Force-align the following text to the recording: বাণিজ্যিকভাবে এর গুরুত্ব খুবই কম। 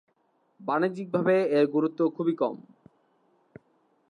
বাণিজ্যিকভাবে 0.59 1.35
এর 1.57 1.65
গুরুত্ব 1.67 1.99
খুবই 2.15 2.33
কম। 2.35 2.55